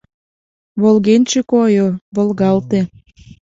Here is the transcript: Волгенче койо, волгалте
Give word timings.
Волгенче 0.81 1.41
койо, 1.51 1.87
волгалте 2.15 2.79